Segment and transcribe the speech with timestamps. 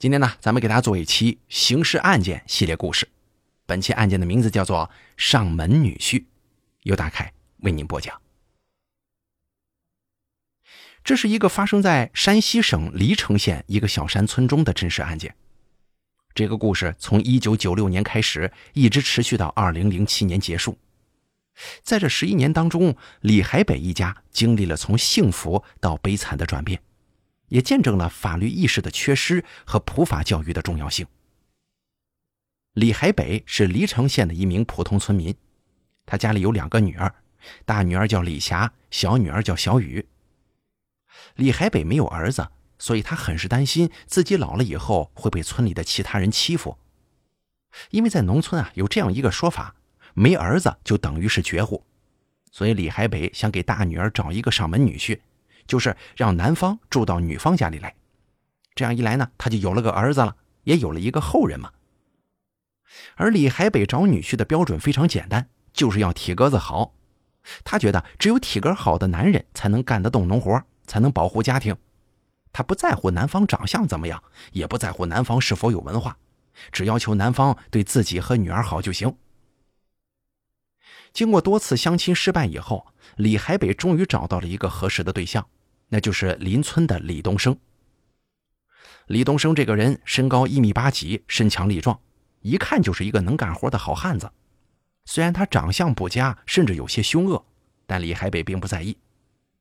[0.00, 3.06] 今天呢，咱们给大家做一期刑事案件系列故事。
[3.66, 4.88] 本期案件的名字叫做
[5.18, 6.14] 《上门女婿》，
[6.84, 8.18] 由大凯为您播讲。
[11.04, 15.36] 这是一个发生在山西省黎城县一个小山村中的真实案件。
[16.32, 20.78] 这个故事从一九九六年开始，一直持续到二零零七年结束。
[21.82, 26.80] 在这十一年当中，李海北一家经历了从幸福到悲惨的转变。
[27.50, 31.06] 也见证了法律意识的缺失和普法教育的重要性。
[32.72, 35.34] 李海北是黎城县的一名普通村民，
[36.06, 37.12] 他家里有两个女儿，
[37.64, 40.06] 大女儿叫李霞，小女儿叫小雨。
[41.34, 46.78] 李海北没有儿子，所以他很是担心自己老了以后会被村里的其他人欺负。
[47.90, 49.74] 因为在农村啊，有这样一个说法：
[50.14, 51.84] 没儿子就等于是绝户，
[52.52, 55.20] 所以李海北想给大女儿找一个上门女婿。
[55.70, 57.94] 就是让男方住到女方家里来，
[58.74, 60.34] 这样一来呢，他就有了个儿子了，
[60.64, 61.70] 也有了一个后人嘛。
[63.14, 66.96] 而李海北找女婿的标准非常简单，就是要体格子好。
[67.62, 71.76] 他觉得只有体格好的男人才能干得动农活，才能保护家庭。
[72.52, 76.16] 他不在乎男方长相怎么样，也不在乎男方是否有文化，
[76.72, 79.16] 只要求男方对自己和女儿好就行。
[81.12, 85.46] 经过多次相亲失败以后，李海北终于找到了一个合适的对象。
[85.90, 87.58] 那就是邻村的李东升。
[89.08, 92.00] 李东升这个人身高一米八几，身强力壮，
[92.40, 94.30] 一看就是一个能干活的好汉子。
[95.04, 97.44] 虽然他长相不佳，甚至有些凶恶，
[97.86, 98.96] 但李海北并不在意。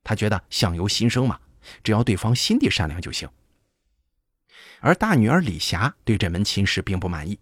[0.04, 1.40] 他觉得相由心生嘛，
[1.84, 3.28] 只要对方心地善良就行。
[4.82, 7.40] 而大女儿李霞对这门亲事并不满意，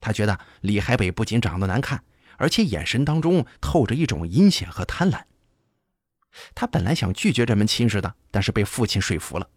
[0.00, 2.04] 她觉得李海北不仅长得难看，
[2.38, 5.22] 而且眼神当中透着一种阴险和贪婪。
[6.54, 9.48] 他本来想拒绝这门亲事的，但是被父亲说服了。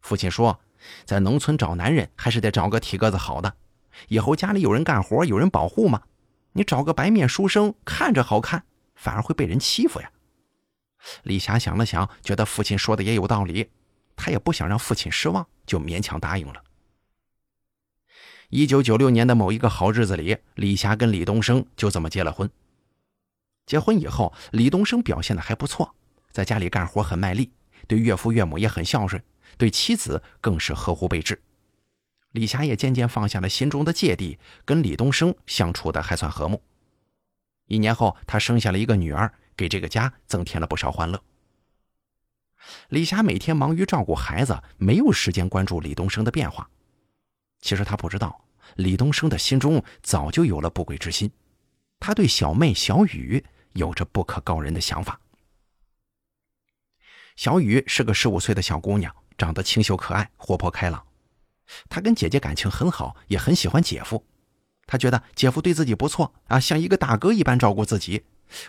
[0.00, 0.60] 父亲说，
[1.04, 3.54] 在农村找男人还是得找个体格子好的，
[4.08, 6.02] 以后家里有人干活，有人保护嘛。
[6.52, 10.10] 你找个白面书生，看着好看，反而会被人欺负呀。
[11.22, 13.70] 李霞想了想，觉得父亲说的也有道理，
[14.16, 16.62] 她也不想让父亲失望，就勉强答应了。
[18.48, 22.50] 一九九六年的某一个好日子里，李霞跟李东升就这么结了婚。
[23.64, 25.94] 结婚以后，李东升表现的还不错。
[26.30, 27.50] 在家里干活很卖力，
[27.86, 29.22] 对岳父岳母也很孝顺，
[29.56, 31.40] 对妻子更是呵护备至。
[32.32, 36.62] 李霞也渐渐放下了心中的芥蒂，跟李东升相处的还算和睦。
[37.66, 41.22] 一年后，她生下了一个女儿，给这个家增添了不少欢乐。
[42.88, 46.68] 李霞每天忙于照顾孩子，没有时间关注李东升的变化。
[47.60, 48.44] 其实她不知道，
[48.76, 51.30] 李东升的心中早就有了不轨之心，
[51.98, 55.19] 他对小妹小雨有着不可告人的想法。
[57.40, 61.06] 小雨是个十五岁的小姑娘，长得清秀可爱、活泼开朗。
[61.88, 64.26] 她跟姐姐感情很好，也很喜欢姐夫。
[64.86, 68.24] 她觉得姐夫对自己不错啊，像一个大哥一般照顾自己，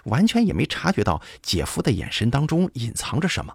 [0.05, 3.53] 完全也没察觉到姐夫的眼神当中隐藏着什么。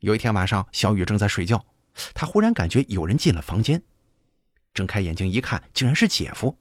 [0.00, 1.64] 有一天晚上，小雨正在睡觉，
[2.12, 3.82] 她忽然感觉有人进了房间，
[4.74, 6.58] 睁开眼睛一看，竟然是姐夫。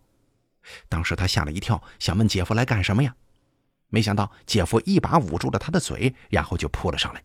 [0.87, 3.13] 当时她吓了一跳，想问姐夫来干什么呀？
[3.91, 7.23] 没想到姐夫一把捂住了他的嘴，然后就扑了上来。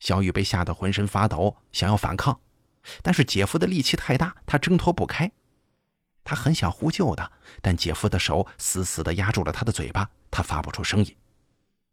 [0.00, 2.40] 小雨被吓得浑身发抖，想要反抗，
[3.02, 5.30] 但是姐夫的力气太大，他挣脱不开。
[6.24, 11.16] 他很想呼救的，但姐夫的手死死地压住了他的嘴巴，他发不出声音。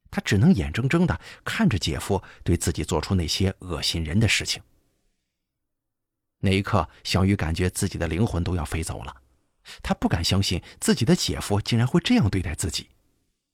[0.09, 4.63] 他只能眼睁睁地看着姐夫对自己做出那些恶心人的事情。
[6.39, 9.15] 那一刻，小雨感觉自己的灵魂都要飞走了，
[9.83, 12.89] 他不敢相信自己的姐夫竟然会这样对待自己。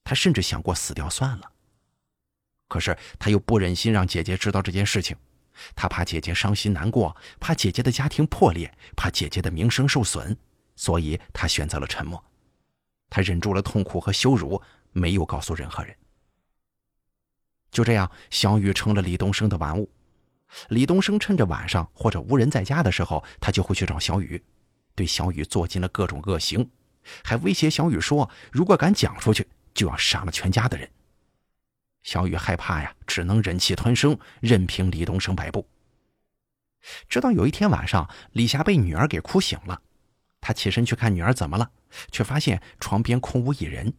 [0.05, 1.51] 他甚至想过死掉算了，
[2.67, 5.17] 可是他又不忍心让姐姐知道这件事情，
[5.75, 10.37] 他怕姐姐伤心难过，怕姐姐的家庭破裂，怕姐姐的名声受损，
[10.75, 12.23] 所以他选择了沉默。
[13.09, 14.61] 他忍住了痛苦和羞辱，
[14.91, 15.95] 没有告诉任何人。
[17.71, 19.89] 就这样，小雨成了李东升的玩物。
[20.69, 24.43] 李东升趁着晚上或者无人在家的时候，他就会去找小雨，
[24.93, 26.69] 对小雨做尽了各种恶行，
[27.23, 30.89] 还威胁小雨说：“如果敢讲出去。”就要杀了全家的人。
[32.01, 35.67] 小雨害怕呀，只能忍气吞声，任凭李东升摆布。
[37.09, 39.81] 直到有一天晚上，李霞被女儿给哭醒了，
[40.39, 41.71] 她起身去看女儿怎么了，
[42.11, 43.91] 却发现床边空无一人。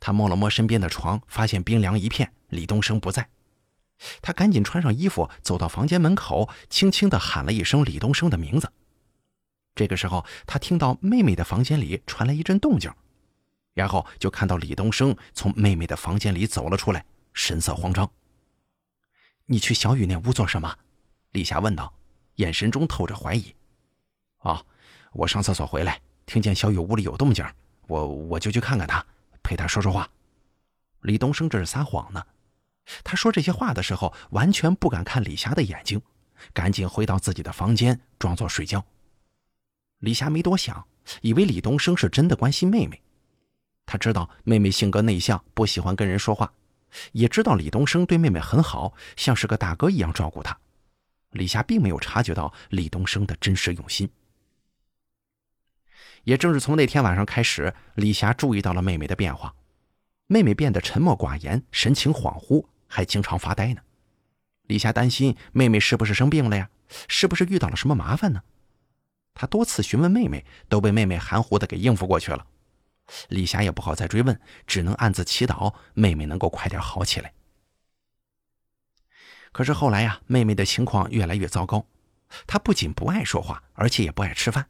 [0.00, 3.28] 她摸了摸身边的床，发现冰凉一片，李东升不在。
[4.20, 8.72] 她赶紧穿上衣服，走到房间门口，轻轻地喊了一声李东升的名字。
[9.76, 12.92] 这个时候，她听到妹妹的房间里传来一阵动静。
[13.74, 18.10] 然后就看到李东升从妹妹的房间里走了出来，神色慌张。
[19.46, 20.76] “你去小雨那屋做什么？”
[21.32, 21.92] 李霞问道。
[22.36, 23.54] 眼神中透着怀疑。
[24.38, 24.64] 啊，
[25.12, 27.44] 我上厕所回来，听见小雨屋里有动静，
[27.86, 29.04] 我我就去看看他，
[29.42, 30.10] 陪他说说话。
[31.02, 32.24] 李东升这是撒谎呢。
[33.04, 36.00] 他说这些话的时候，完全不敢看李霞的眼睛，
[36.54, 38.82] 赶紧回到自己的房间，装作睡觉。
[39.98, 40.88] 李霞没多想，
[41.20, 43.02] 以为李东升是真的关心妹妹。
[43.86, 46.52] 他知道妹妹性格内向，不喜欢跟人说话，
[47.12, 50.58] 也知道李东升对妹妹很好，像是个大哥一样照顾她。
[51.30, 54.08] 李霞并没有察觉到李东升的真实用心。
[56.24, 59.54] 也正是从那天晚上开始，李霞注意到了妹妹的变化，
[60.26, 62.66] 妹妹变得沉默寡言，神情恍惚。
[62.86, 63.80] 还经常发呆呢，
[64.66, 66.68] 李霞担心妹妹是不是生病了呀？
[67.08, 68.42] 是不是遇到了什么麻烦呢？
[69.32, 72.46] 她多次询问妹妹，都被妹妹含糊的给应付过去了。
[73.28, 77.32] 李霞也不好再追问，只能暗自祈祷妹妹能够快点好起来。
[79.52, 81.86] 可是后来呀，妹妹的情况越来越糟糕，
[82.46, 84.66] 她不仅不爱说话，而且也不爱吃饭，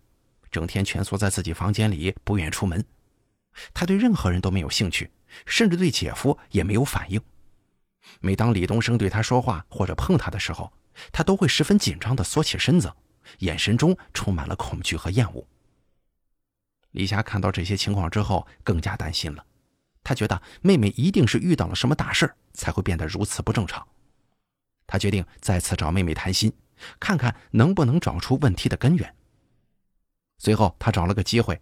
[0.50, 2.84] 整天蜷缩在自己房间里，不愿出门。
[3.72, 5.10] 她对任何人都没有兴趣，
[5.46, 7.20] 甚至对姐夫也没有反应。
[8.20, 10.72] 每当李东升对她说话或者碰她的时候，
[11.12, 12.92] 她都会十分紧张地缩起身子，
[13.38, 15.46] 眼神中充满了恐惧和厌恶。
[16.92, 19.44] 李霞看到这些情况之后，更加担心了。
[20.04, 23.86] 她觉得妹妹一定是遇到了什么大事才会变得如此不正常。
[24.86, 26.52] 她决定再次找妹妹谈心，
[26.98, 29.14] 看看能不能找出问题的根源。
[30.38, 31.60] 随后，她找了个机会，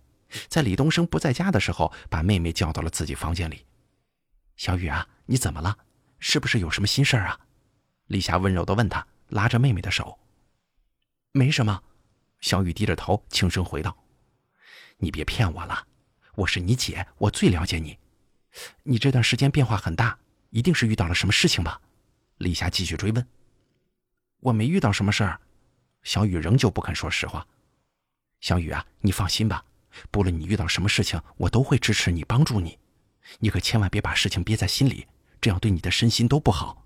[0.49, 3.67] 在李东升不在家的时候，把妹妹叫到了自己房间里。
[4.57, 5.77] “小雨啊，你怎么了？”
[6.19, 7.41] 是不是有什么心事啊？
[8.07, 10.19] 李霞温柔的问他，拉着妹妹的手。
[11.33, 11.83] 没什么，
[12.41, 13.97] 小雨低着头轻声回道
[15.03, 15.87] ：“你别骗我了，
[16.35, 17.99] 我是你姐，我最了解你。
[18.83, 20.19] 你这段时间变化很大，
[20.51, 21.81] 一定是遇到了什么事情吧？”
[22.37, 23.27] 李霞继续追问。
[24.41, 25.41] 我没遇到什么事儿，
[26.03, 27.47] 小雨仍旧不肯说实话。
[28.41, 29.65] 小雨啊，你放心吧，
[30.11, 32.79] 不论你遇到什么事情，我都会支持你，帮助你。
[33.39, 35.07] 你可千万别把事情憋在心里。
[35.41, 36.85] 这样对你的身心都不好，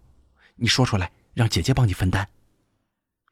[0.54, 2.28] 你说出来，让姐姐帮你分担。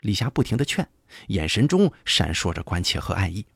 [0.01, 0.89] 李霞不停的劝，
[1.29, 3.47] 眼神中闪烁着关切和爱意。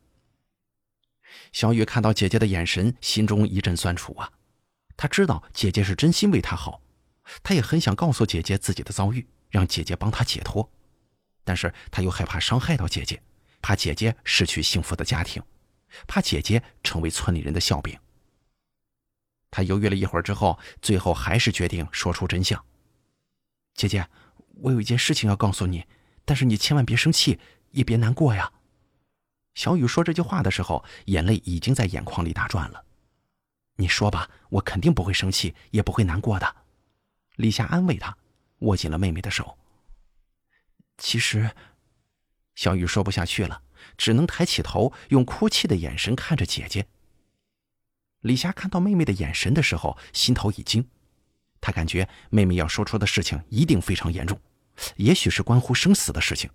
[1.52, 4.32] 小雨看到姐姐的眼神，心中一阵酸楚啊。
[4.96, 6.80] 他知道姐姐是真心为他好，
[7.42, 10.70] 他也很想告诉姐姐自己的遭遇，让姐姐帮他解脱，
[11.44, 13.22] 但是他又害怕伤害到姐姐，
[13.60, 15.42] 怕姐姐失去幸福的家庭，
[16.06, 17.98] 怕姐姐成为村里人的笑柄。
[19.50, 22.64] 他犹豫了一会儿之后，最后还是决定说出真相。
[23.74, 24.08] 姐姐，
[24.62, 25.84] 我有一件事情要告诉你，
[26.24, 27.38] 但是你千万别生气，
[27.70, 28.52] 也别难过呀。
[29.56, 32.84] 小雨说这句话的时候，眼泪已经在眼眶里打转了。
[33.76, 36.56] 你说吧，我肯定不会生气，也不会难过的。
[37.36, 38.16] 李霞安慰她，
[38.60, 39.56] 握紧了妹妹的手。
[40.98, 41.50] 其实，
[42.54, 43.62] 小雨说不下去了，
[43.96, 46.86] 只能抬起头，用哭泣的眼神看着姐姐。
[48.20, 50.86] 李霞看到妹妹的眼神的时候，心头一惊，
[51.62, 54.38] 她感觉妹妹要说出的事情一定非常严重，
[54.96, 56.50] 也许是关乎生死的事情。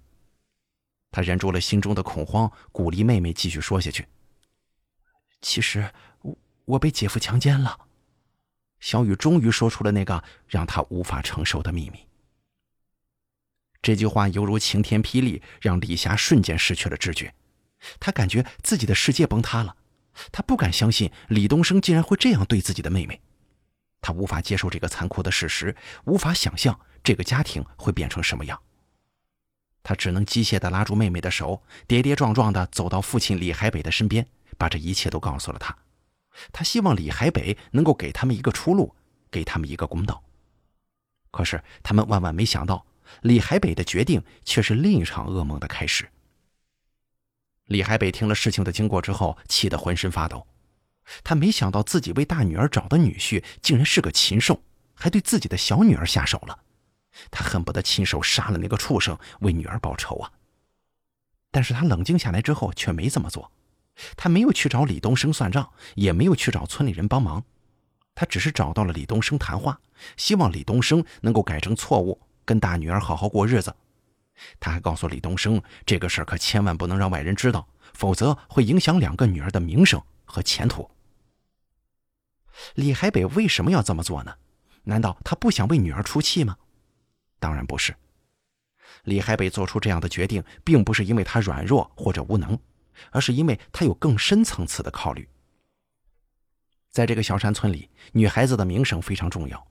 [1.11, 4.07] 他忍住了心中的恐慌，鼓励妹妹继续说下去。
[5.41, 5.91] 其实，
[6.21, 7.87] 我我被姐夫强奸了。
[8.79, 12.07] 小雨终于说出了那个让她无法承受的秘密。
[13.81, 17.33] 这句话犹如晴天霹雳，让李霞瞬间失去了知觉，
[17.99, 19.75] 她感觉自己的世界崩塌了。
[20.31, 23.21] 她不敢相信李东升竟然会这样对自己的妹妹，
[24.01, 25.75] 他无法接受这个残酷的事实，
[26.05, 28.61] 无法想象这个家庭会变成什么样。
[29.83, 35.75] 他只能机械地拉住妹妹的手，跌跌撞撞地走到父亲李海北的身边，把这一切都告诉了他。
[36.51, 38.95] 他希望李海北能够给他们一个出路，
[39.29, 40.23] 给他们一个公道。
[41.29, 42.85] 可是他们万万没想到，
[43.21, 46.09] 李海北的决定却是另一场噩梦的开始。
[47.65, 50.45] 李海北听了事情的经过之后，气得浑身发抖。
[51.23, 54.61] 他没想到自己为大女儿找的女婿竟然是个禽兽，
[54.93, 56.59] 还对自己的小女儿下手了。
[57.29, 60.31] 他恨不得亲手杀了那个畜生，为女儿报仇啊！
[61.51, 63.51] 但是他冷静下来之后，却没这么做。
[64.15, 67.43] 他没有去找李东升算账，也没有去找村里人帮忙。
[68.15, 69.79] 他只是找到了李东升谈话，
[70.15, 73.75] 希望李东升能够改正错误，跟大女儿好好过日子。
[74.59, 80.89] 他还告诉李东升，这个事儿可千万不能让外人知道，否则会影响两个女儿的名声和前途。
[82.75, 84.33] 李海北为什么要这么做呢？
[84.83, 86.57] 难道他不想为女儿出气吗？
[87.41, 87.93] 当然不是。
[89.05, 92.57] 李海北做出这样的决定，并不是因为他软弱或者无能，
[93.09, 95.27] 而是因为他有更深层次的考虑。
[96.91, 99.67] 在这个小山村里，女孩子的名声非常重要。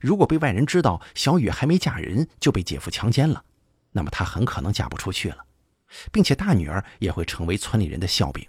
[0.00, 3.44] 如果被外人知道小雨还没嫁人就被姐夫强奸了，
[3.90, 5.44] 那么她很可能嫁不出去了，
[6.12, 8.46] 并且大女儿也会成为村里人的笑柄。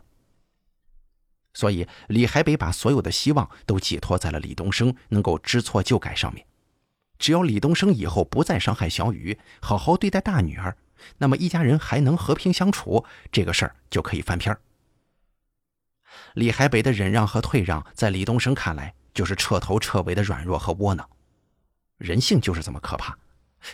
[1.53, 6.46] 所以李海北把所有的希望都寄托在了李东升能够知错就改上面。
[7.22, 10.75] 只要李东升以后不再伤害小雨，好好对待大女儿，
[11.20, 14.58] 那么一家人还能和平相处，这个事儿就可以翻篇
[16.34, 21.08] 李海北的忍让和退让，在李东升看来就是彻头彻尾的软弱和窝囊。
[22.00, 23.16] 人性就是这么可怕，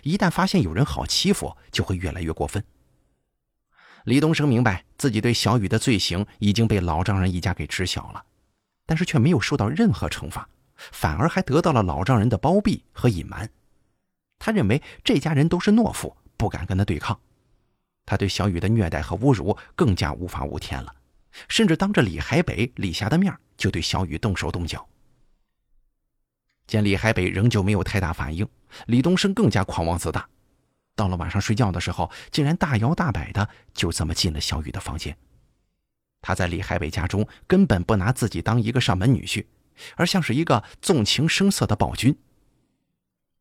[0.03, 2.61] 一旦发现有人好欺负，就会越来越过分。
[4.03, 8.25] 李东升明白自己对小雨的罪行已经被老丈人一家给知晓了，
[8.85, 10.49] 但是却没有受到任何惩罚。
[10.91, 13.49] 反而还得到了老丈人的包庇和隐瞒，
[14.39, 17.19] 他认为这家人都是懦夫，不敢跟他对抗。
[18.05, 20.95] 他对小雨的虐待和侮辱更加无法无天了，
[21.49, 24.87] 甚至当着李海北、李霞的面就对小雨动手动脚。
[26.67, 28.47] 见李海北仍旧没有太大反应，
[28.85, 30.27] 李东升更加狂妄自大。
[30.95, 35.15] 到了晚上睡觉的时候，竟然大摇大摆的就这么进了小雨的房间。
[36.21, 39.45] 他在李海北家中根本不拿自己当一个上门女婿。
[39.95, 42.17] 而像是一个纵情声色的暴君。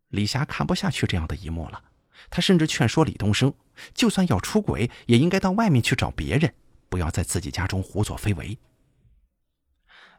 [0.08, 1.82] 李霞看不下去这样的一幕了，
[2.30, 3.52] 她甚至劝说李东升，
[3.92, 6.54] 就算要出轨，也应该到外面去找别人，
[6.88, 8.58] 不要在自己家中胡作非为。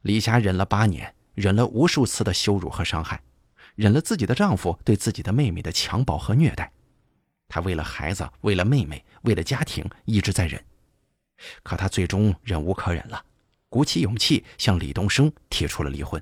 [0.01, 3.21] 李霞忍了八年，忍了无数次的羞辱和伤害，
[3.75, 6.71] 忍了自己的丈夫对自己的妹妹的强暴和虐待，
[7.47, 10.63] 她为了孩子，为了妹妹，为了家庭，一直在忍，
[11.63, 13.23] 可她最终忍无可忍了。
[13.77, 16.19] 鼓起勇气向李东升提出了离婚。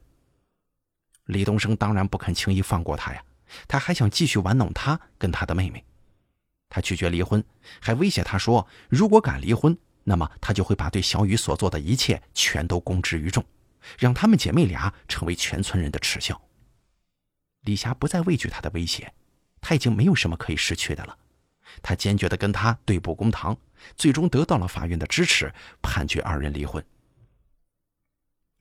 [1.27, 3.23] 李东升当然不肯轻易放过他呀，
[3.65, 5.81] 他还想继续玩弄他跟他的妹妹。
[6.67, 7.41] 他拒绝离婚，
[7.79, 13.41] 还威胁他说，如果敢离婚，那么他就会把对小雨所做的一切全都公之于众，
[13.97, 16.41] 让他们姐妹俩成为全村人的耻笑。
[17.61, 19.13] 李霞不再畏惧他的威胁，
[19.61, 21.17] 他已经没有什么可以失去的了。
[21.81, 23.57] 他坚决地跟他对簿公堂，
[23.95, 26.85] 最终得到了法院的支持，判决二人离婚。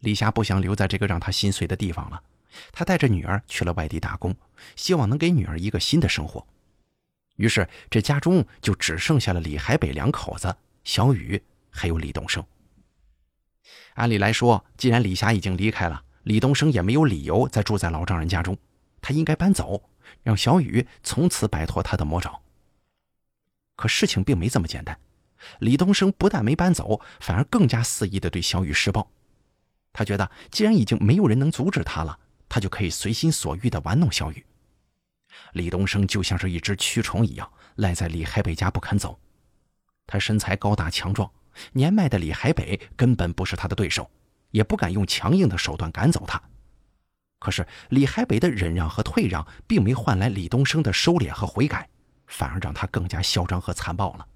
[0.04, 2.22] 李霞不想留在这个让她心碎的地方了，
[2.70, 4.36] 她带着女儿去了外地打工，
[4.76, 6.46] 希望能给女儿一个新的生活。
[7.36, 12.44] 于是，这家中就只剩下了李海北两口子，小雨还有李东升。
[13.94, 18.56] 按理来说，既然李霞已经离开了，李东升也没有理由再住在老丈人家中，
[19.00, 19.82] 他应该搬走，
[20.22, 22.40] 让小雨从此摆脱他的魔爪。
[23.74, 24.96] 可事情并没这么简单，
[25.60, 29.10] 李东升不但没搬走，反而更加肆意的对小雨施暴。
[29.94, 34.44] 他觉得，既然已经没有人能阻止他了，他就可以随心所欲地玩弄小雨。
[35.52, 39.18] 李东升就像是一只蛆虫一样，赖在李海北家不肯走。
[40.06, 41.30] 他身材高大强壮，
[41.72, 44.10] 年迈的李海北根本不是他的对手，
[44.50, 46.42] 也不敢用强硬的手段赶走他。
[47.38, 51.88] 可是李海北的忍让和退让，并没换来李东升的收敛和悔改，
[52.26, 54.26] 反而让他更加嚣张和残暴了。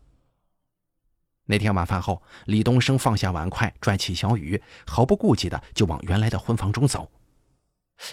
[1.50, 7.10] 那天晚饭后，李东升放下碗筷，拽起小雨，毫不顾忌的就往原来的婚房中走。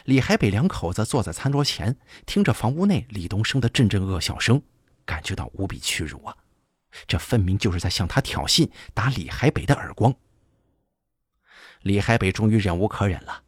[0.05, 4.61] 李海北两口子坐在餐桌前，听着房屋内李东升的阵阵恶笑声，
[5.03, 6.33] 感觉到无比屈辱啊！
[7.05, 10.15] 这分明就是在向他挑衅，打李海北的耳光。
[11.81, 13.43] 李海北终于忍无可忍了，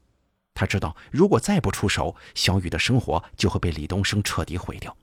[0.54, 4.96] 他知道如果再不出手，小雨的生活就会被李东升彻底毁掉。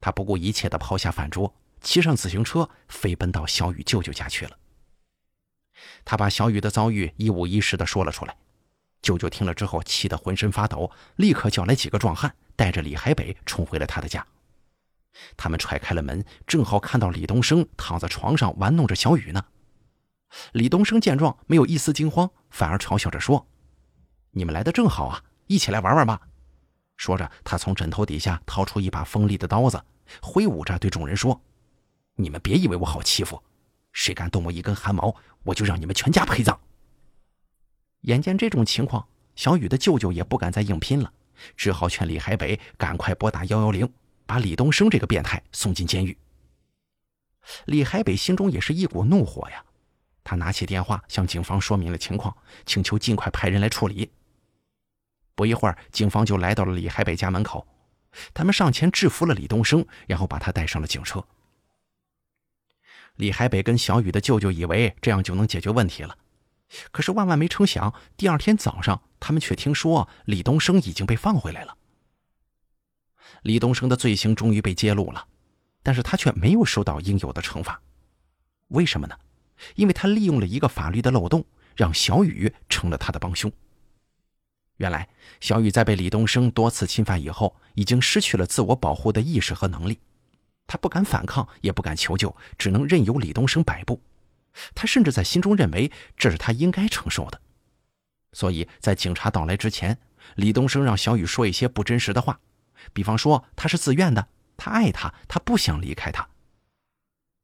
[0.00, 1.54] 他不顾一切的抛下饭桌。
[1.86, 4.58] 骑上自行车，飞奔到小雨舅舅家去了。
[6.04, 8.36] 他把小雨的遭遇一五一十的说了出来。
[9.02, 14.26] 舅舅听了之后，气得浑身发抖，立刻叫来几个壮汉，带着李海北冲回了他的家。
[15.36, 19.44] 他们踹开了门，正好看到李东升躺在床上玩弄着小雨呢。
[20.54, 23.46] 李东升见状，没有一丝惊慌，反而嘲笑着说
[24.34, 26.20] ：“你们来的正好啊，一起来玩玩吧。”
[26.98, 29.80] 说着，他从枕头底下掏出一把锋利的刀子，
[30.20, 31.40] 挥舞着对众人说。
[32.16, 33.42] 你们别以为我好欺负，
[33.92, 36.58] 谁敢动我一根汗毛，我就让你们全家陪葬。
[38.02, 41.12] 眼见这种情况，小雨的舅舅也不敢再硬拼了，
[41.56, 43.90] 只好劝李海北赶快拨打幺幺零，
[44.24, 46.16] 把李东升这个变态送进监狱。
[47.66, 49.64] 李海北心中也是一股怒火呀，
[50.24, 54.10] 他拿起电话向警方说明了情况，请求尽快派人来处理。
[55.34, 57.66] 不一会儿，警方就来到了李海北家门口，
[58.32, 61.22] 他们上前制服了李东升，然后把他带上了警车。
[63.16, 66.16] 李海北跟小雨的舅舅以为这样就能解决问题了，
[66.90, 71.76] 可是万万没成想，第二天早上，他们却听说李东升已经被放回来了。
[73.42, 75.26] 李东升的罪行终于被揭露了，
[75.82, 77.80] 但是他却没有受到应有的惩罚，
[78.68, 79.16] 为什么呢？
[79.74, 81.44] 因为他利用了一个法律的漏洞，
[81.74, 83.50] 让小雨成了他的帮凶。
[84.76, 85.08] 原来，
[85.40, 89.98] 小雨在被李东升多次侵犯以后，已经失去了自我保护的意识和能力。
[90.66, 94.00] 他不敢反抗，也不敢求救，只能任由李东升摆布。
[94.74, 97.40] 他甚至在心中认为这是他应该承受的。
[98.32, 99.98] 所以在警察到来之前，
[100.34, 102.40] 李东升让小雨说一些不真实的话，
[102.92, 106.28] 比方说他是自愿的，他爱他，他不想离开他。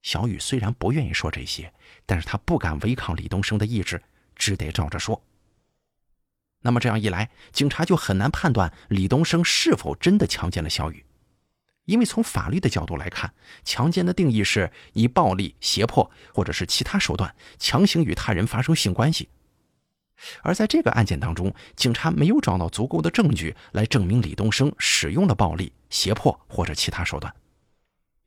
[0.02, 1.72] 小雨虽然不愿意说这些，
[2.04, 4.02] 但是他不敢违抗李东升的意志，
[4.34, 5.22] 只得照着说。
[6.62, 11.04] 那么这样一来，警察就很难判断李东升是否真的强奸了小雨，
[11.84, 13.32] 因为从法律的角度来看，
[13.64, 19.28] 强奸的定义是以暴力、胁迫或者是其他手段强行与他人发生性关系。
[20.42, 27.34] 而在这个案件当中，警察没有找到足够的证据来证明李东升使用了暴力、胁迫或者其他手段，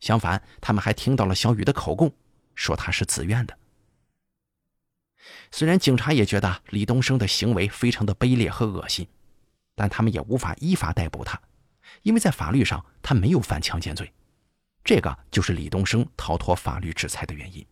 [0.02, 2.12] 相反，他们还听到了小雨的口供，
[2.54, 3.58] 说他是自愿的。
[5.52, 9.08] 虽然警察也觉得李东升的行为非常的卑劣和恶心，
[9.74, 11.40] 但他们也无法依法逮捕他，
[12.04, 14.12] 因为在法律上他没有犯强奸罪，
[14.84, 17.66] 这个就是李东升逃脱法律制裁的原因。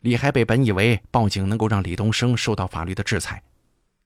[0.00, 3.42] 李海北本以为报警能够让李东升受到法律的制裁，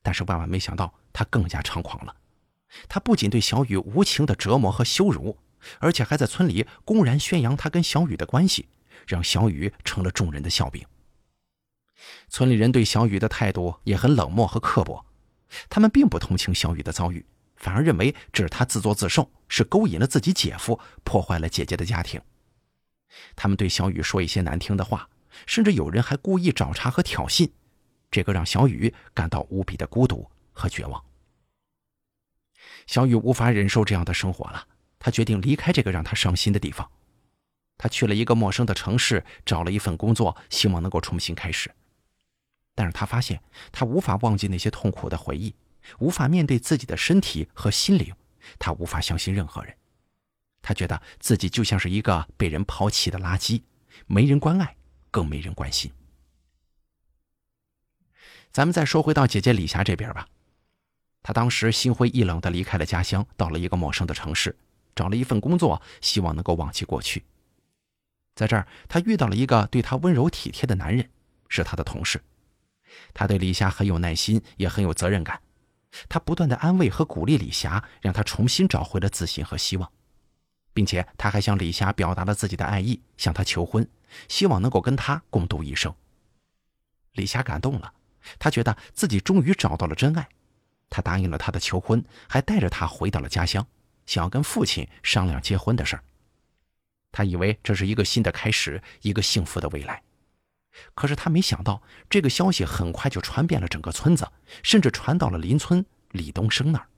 [0.03, 2.15] 但是万万没想到他更加猖狂了。
[2.89, 5.39] 他不仅对小雨无情的折磨和羞辱，
[5.81, 8.69] 而且还在村里公然宣扬他跟小雨的关系，
[9.07, 10.87] 让小雨成了众人的笑柄。
[12.29, 15.05] 村里人对小雨的态度也很冷漠和刻薄，
[15.69, 17.27] 他们并不同情小雨的遭遇，
[17.59, 22.21] 反而认为这是他自作自受，是勾引了自己姐夫，破坏了姐姐的家庭。
[23.37, 25.09] 他们对小雨说一些难听的话，
[25.47, 27.51] 甚至有人还故意找茬和挑衅，
[28.11, 31.05] 这个让小雨感到无比的孤独和绝望。
[32.87, 34.67] 小雨无法忍受这样的生活了，
[34.99, 36.89] 他决定离开这个让他伤心的地方。
[37.77, 41.71] 他去了一个陌生的城市，找了一份工作，希望能够重新开始。
[42.75, 43.41] 但是他发现，
[43.73, 45.55] 他无法忘记那些痛苦的回忆，
[45.99, 48.15] 无法面对自己的身体和心灵，
[48.59, 49.75] 他无法相信任何人。
[50.63, 53.63] 他觉得自己就像是一个被人抛弃的垃圾，
[54.07, 54.77] 没人关爱，
[55.11, 55.91] 更没人关心。
[58.53, 60.29] 咱们再说回到姐姐李霞这边吧，
[61.23, 64.57] 她当时心灰意冷的离开了家乡，到了一个陌生的城市，
[64.95, 67.25] 找了一份工作，希望能够忘记过去。
[68.35, 71.09] 在这儿，她遇到了一个对她温柔体贴的男人，
[71.49, 72.23] 是她的同事。
[73.13, 75.41] 他对李霞很有耐心，也很有责任感。
[76.09, 79.91] 他不断的安慰和鼓励李霞，让她重新找回了自信和希望，
[80.73, 83.89] 并且他还向李霞表达了自己的爱意，向她求婚，
[84.29, 85.95] 希望能够跟他共度一生。
[87.13, 87.93] 李霞感动了，
[88.39, 90.29] 她觉得自己终于找到了真爱。
[90.91, 93.67] 她答应了他的求婚，还带着他回到了家乡，
[94.07, 96.05] 想要跟父亲商量结婚的事儿。
[97.11, 100.03] 他以为这是一个新的开始，一个幸福的未来。
[100.95, 104.27] 可是他没想到，这个消息很快就传遍了整个村子，
[104.63, 106.89] 甚至传到了邻村李东升那儿。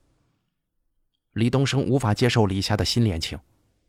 [1.33, 3.39] 李东升无法接受李霞的新恋情，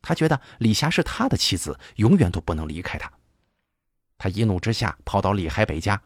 [0.01, 3.12] 他觉得李霞是他的妻子，永远都不能离开他。
[4.17, 6.01] 他一怒之下跑到李海北家，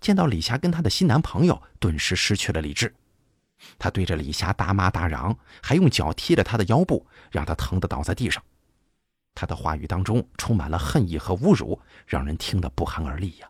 [0.00, 2.94] 见到李霞跟她的新男朋友，顿时失去了理智。
[3.76, 8.40] 他对着李霞大骂大嚷，还用脚踢了她的腰部，让她疼得倒在地上。
[9.40, 13.48] 他的话语当中充满了恨意和侮辱，让人听得不寒而栗呀。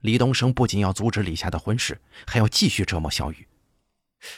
[0.00, 3.46] 李东升不仅要阻止李霞的婚事，还要继续折磨小雨。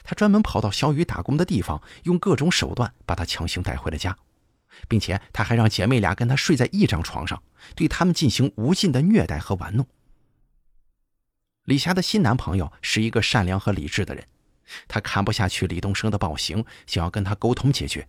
[0.03, 4.19] 他专门跑到小雨打工的地方，用各种手段把她强行带回了家，
[4.89, 7.41] 并且他还让姐妹俩跟他睡在一张床上，
[7.77, 9.87] 对他们进行无尽的虐待和玩弄。
[11.63, 14.27] 李霞的新男朋友是一个善良和理智的人，
[14.89, 18.09] 他看不下去李东升的暴行，想要跟他沟通解决。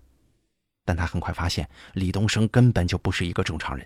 [0.85, 3.85] 但他很快发现，李东升根本就不是一个正常人，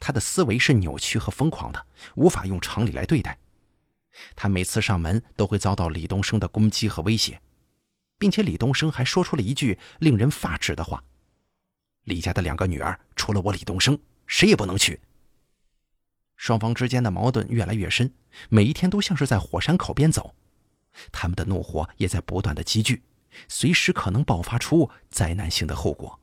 [0.00, 3.38] 他的思维是扭曲和疯狂的，无法用常理来对待。
[4.34, 7.40] 他每次上门都会遭到李东升的攻击和威胁，
[8.18, 11.04] 并且李东升还说出了一句令人发指的话
[12.04, 14.98] ：“李家的两个女儿，除了我李东升，谁也不能娶。”
[16.36, 18.12] 双方之间的矛盾越来越深，
[18.48, 20.34] 每一天都像是在火山口边走，
[21.12, 23.02] 他们的怒火也在不断的积聚，
[23.46, 26.18] 随时可能爆发出灾难性的后果。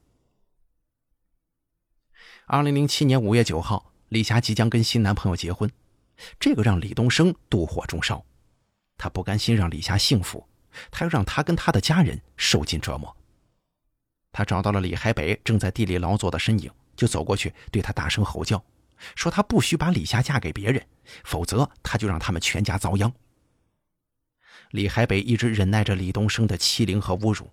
[2.49, 5.69] 二零零七年五月九号，李霞即将跟新男朋友结婚，
[6.39, 8.23] 这个让李东升妒火中烧。
[8.97, 10.47] 他不甘心让李霞幸福，
[10.89, 13.13] 他要让她跟他的家人受尽折磨。
[14.31, 18.63] 他找到了李海北正在地里劳作的身影，就走过去对他大声吼叫，
[19.13, 20.81] 说他不许把李霞嫁给别人，
[21.25, 23.11] 否则他就让他们全家遭殃。
[24.71, 27.51] 李海北一直忍耐着李东升的欺凌和侮辱，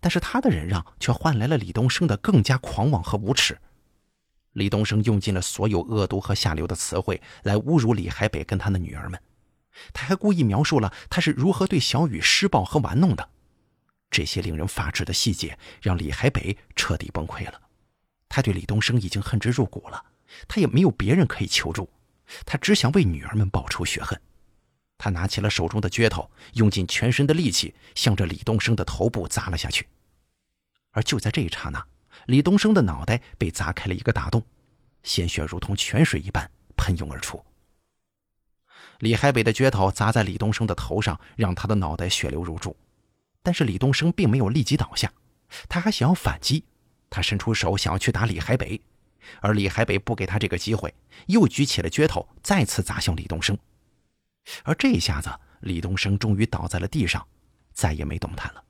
[0.00, 3.56] 但是他的忍让却换来了李东升的更加狂妄和无耻。
[4.52, 9.20] 李东升用尽了所有恶毒和下流的词汇来侮辱李海北跟他的女儿们，
[9.92, 13.28] 他还故意描述了他是如何对小雨施暴和玩弄的。
[14.10, 17.60] 这些令人发指的细节让李海北彻底崩溃了。
[18.28, 20.04] 他对李东升已经恨之入骨了，
[20.46, 21.88] 他也没有别人可以求助，
[22.44, 24.20] 他只想为女儿们报仇雪恨。
[24.98, 29.88] 他拿起了手中的镢头，用尽全身的力气向着李东升的头部砸了下去。
[30.92, 31.84] 而就在这一刹那，
[32.26, 34.42] 李东升的脑袋被砸开了一个大洞，
[35.02, 37.44] 鲜血如同泉水一般喷涌而出。
[38.98, 42.76] 李海北的镢头砸在李东升的头上，让他的脑袋血流如注。
[43.42, 45.12] 但是李东升并没有立即倒下，
[45.68, 46.64] 他还想要反击。
[47.10, 48.80] 他伸出手想要去打李海北，
[49.40, 50.94] 而李海北不给他这个机会，
[51.26, 53.58] 又举起了镢头，再次砸向李东升。
[54.62, 55.28] 而这一下子，
[55.60, 57.26] 李东升终于倒在了地上，
[57.72, 58.64] 再也没动弹了。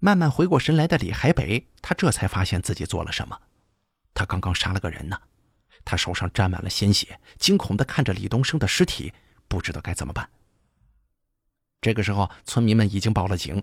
[0.00, 3.40] 慢慢回过神来的李海北，他这才发现自己做了什么。
[4.14, 5.20] 他刚刚杀了个人呢，
[5.84, 9.12] 他手上沾满了鲜血，惊恐地看着李东升的尸体，
[9.48, 10.28] 不知道该怎么办。
[11.80, 13.62] 这个时候，村民们已经报了警，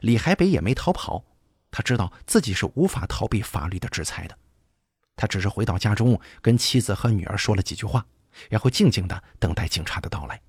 [0.00, 1.24] 李海北也没逃跑。
[1.70, 4.38] 他知道自己是无法逃避法律的制裁的，
[5.16, 8.06] 他只是回到家中，跟妻子和女儿说了几句话，
[8.48, 10.40] 然后静静的等待警察的到来。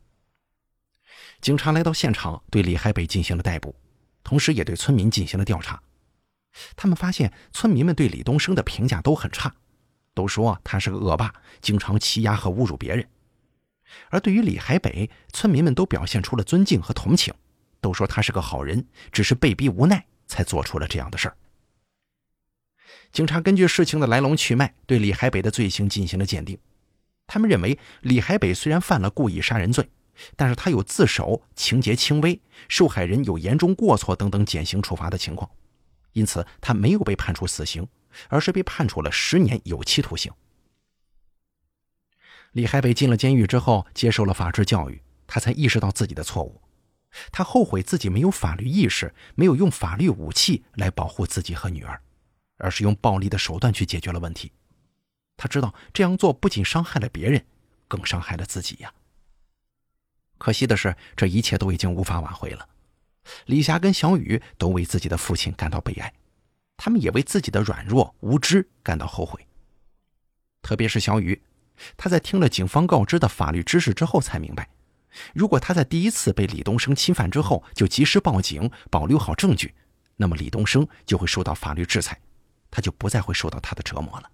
[1.41, 3.75] 警察来到现场，对李海北进行了逮捕。
[4.25, 5.81] 同时，也对村民进行了调查。
[6.75, 9.53] 他们发现，村民们对李东升的评价都很差，
[10.15, 13.07] 都说他是个恶霸，经常欺压和侮辱别人。
[14.09, 17.31] 而对于李海北，村民们都表现出了尊敬和同情，
[17.79, 21.37] 都说他是个好人，只是被逼无奈才做出了这样的事儿。
[23.11, 26.57] 警察根据事情的来龙去脉，对李海北的罪行进行了鉴定。
[27.27, 29.87] 他们认为，李海北虽然犯了故意杀人罪。
[30.35, 35.49] 但是他有自首、情节轻微、受害人有严重过错等等减刑处罚的情况，
[36.13, 37.87] 因此他没有被判处死刑，
[38.29, 40.31] 而是被判处了十年有期徒刑。
[42.53, 46.61] 李海北进了监狱之后，接受了法治教育，他才意识到自己的错误，
[47.31, 52.01] 他后悔自己没有法律意识，没有用法律武器来保护自己和女儿，
[52.57, 54.53] 而是用暴力的手段去解决了问题。
[55.35, 57.45] 他知道这样做不仅伤害了别人，
[57.89, 58.93] 更伤害了自己呀。
[60.37, 62.67] 可惜的是，这一切都已经无法挽回了。
[63.45, 66.13] 李霞跟小雨都为自己的父亲感到悲哀，
[66.77, 69.39] 他们也为自己的软弱无知感到后悔。
[70.61, 71.41] 特别是小雨，
[71.97, 74.69] 他在听了警方告知的法律知识之后，才明白，
[75.33, 79.73] 如果他在第一次被李东升侵犯之后就及时报警，保留好证据，
[80.17, 82.19] 那么李东升就会受到法律制裁，
[82.69, 84.29] 他就不再会受到他的折磨了。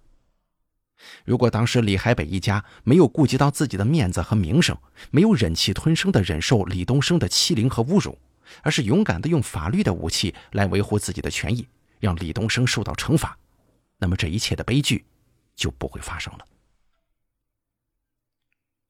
[1.24, 4.76] 如果当时李海北一家没有顾及到自己的面子和名声，
[5.10, 8.18] 没有忍气吞声地忍受李东升的欺凌和侮辱，
[8.62, 11.66] 而是勇敢地用法律的武器来维护自己的权益，
[12.00, 13.36] 让李东升受到惩罚，
[13.98, 15.04] 那么这一切的悲剧
[15.54, 16.46] 就不会发生了。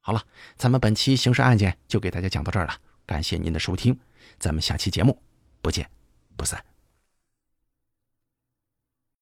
[0.01, 0.23] 好了，
[0.57, 2.75] 咱们本期刑事案件就给大家讲到这儿了，
[3.07, 3.99] 感谢您的收听，
[4.39, 5.23] 咱们下期节目
[5.61, 5.89] 不见
[6.37, 6.72] 不散。